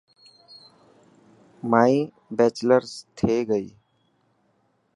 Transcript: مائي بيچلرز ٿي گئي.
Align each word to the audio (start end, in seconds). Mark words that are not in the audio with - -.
مائي 1.69 1.97
بيچلرز 2.37 2.93
ٿي 3.17 3.33
گئي. 3.49 3.67